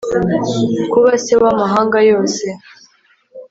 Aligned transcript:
Kuba 0.91 1.11
se 1.23 1.33
w 1.41 1.43
amahanga 1.53 1.97
yose 2.09 2.45